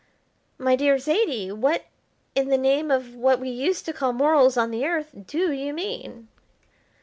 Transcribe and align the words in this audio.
"My 0.57 0.75
dear 0.75 0.95
Zaidie, 0.97 1.51
what, 1.53 1.85
in 2.33 2.47
the 2.49 2.57
name 2.57 2.89
of 2.89 3.13
what 3.13 3.39
we 3.39 3.49
used 3.51 3.85
to 3.85 3.93
call 3.93 4.13
morals 4.13 4.57
on 4.57 4.71
the 4.71 4.83
Earth, 4.83 5.11
do 5.27 5.51
you 5.51 5.73
mean?" 5.75 6.27